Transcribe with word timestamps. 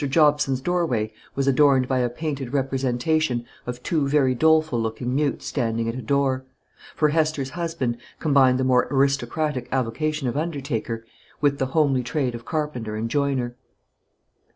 Jobson's 0.09 0.61
doorway 0.61 1.13
was 1.35 1.47
adorned 1.47 1.87
by 1.87 1.99
a 1.99 2.09
painted 2.09 2.53
representation 2.53 3.45
of 3.67 3.83
two 3.83 4.07
very 4.07 4.33
doleful 4.33 4.81
looking 4.81 5.13
mutes 5.15 5.45
standing 5.45 5.87
at 5.87 5.93
a 5.93 6.01
door; 6.01 6.43
for 6.95 7.09
Hester's 7.09 7.51
husband 7.51 7.97
combined 8.19 8.57
the 8.57 8.63
more 8.63 8.87
aristocratic 8.89 9.69
avocation 9.71 10.27
of 10.27 10.35
undertaker 10.35 11.05
with 11.39 11.59
the 11.59 11.67
homely 11.77 12.01
trade 12.01 12.33
of 12.33 12.45
carpenter 12.45 12.95
and 12.95 13.11
joiner. 13.11 13.55